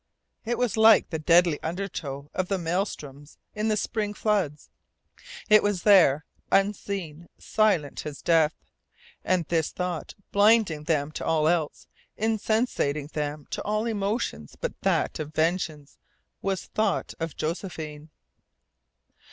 It 0.45 0.57
was 0.57 0.77
like 0.77 1.11
the 1.11 1.19
deadly 1.19 1.61
undertow 1.61 2.31
of 2.33 2.47
the 2.47 2.57
maelstroms 2.57 3.37
in 3.53 3.67
the 3.67 3.77
spring 3.77 4.15
floods. 4.15 4.71
It 5.47 5.61
was 5.61 5.83
there, 5.83 6.25
unseen 6.51 7.29
silent 7.37 8.03
as 8.07 8.23
death. 8.23 8.55
And 9.23 9.45
this 9.45 9.69
thought, 9.69 10.15
blinding 10.31 10.85
them 10.85 11.11
to 11.11 11.23
all 11.23 11.47
else, 11.47 11.87
insensating 12.17 13.11
them 13.13 13.45
to 13.51 13.61
all 13.61 13.85
emotions 13.85 14.57
but 14.59 14.73
that 14.81 15.19
of 15.19 15.35
vengeance, 15.35 15.99
was 16.41 16.65
thought 16.65 17.13
of 17.19 17.37
Josephine. 17.37 18.09